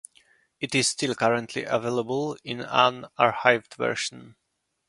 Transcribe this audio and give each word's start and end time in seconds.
It 0.59 0.73
is 0.73 0.87
still 0.87 1.13
currently 1.13 1.63
available 1.63 2.35
in 2.43 2.61
an 2.61 3.05
archived 3.19 3.75
version. 3.75 4.35